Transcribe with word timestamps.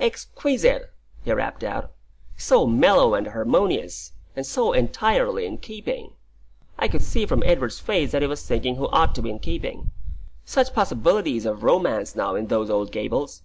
"Exquisite!" 0.00 0.94
he 1.26 1.32
rapped 1.34 1.62
out; 1.62 1.92
"so 2.38 2.66
mellow 2.66 3.12
and 3.12 3.26
harmonious! 3.26 4.12
and 4.34 4.46
so 4.46 4.72
entirely 4.72 5.44
in 5.44 5.58
keeping!" 5.58 6.14
(I 6.78 6.88
could 6.88 7.02
see 7.02 7.26
from 7.26 7.42
Edward's 7.44 7.80
face 7.80 8.12
that 8.12 8.22
he 8.22 8.28
was 8.28 8.46
thinking 8.46 8.76
who 8.76 8.88
ought 8.88 9.14
to 9.16 9.20
be 9.20 9.28
in 9.28 9.40
keeping.) 9.40 9.90
"Such 10.46 10.72
possibilities 10.72 11.44
of 11.44 11.62
romance, 11.64 12.16
now, 12.16 12.34
in 12.34 12.46
those 12.46 12.70
old 12.70 12.92
gables!" 12.92 13.42